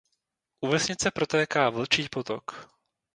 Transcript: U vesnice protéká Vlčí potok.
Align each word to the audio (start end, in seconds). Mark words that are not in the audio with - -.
U 0.61 0.65
vesnice 0.67 1.11
protéká 1.13 1.69
Vlčí 1.69 2.09
potok. 2.09 2.65